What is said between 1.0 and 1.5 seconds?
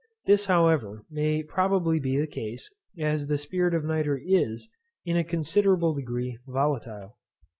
may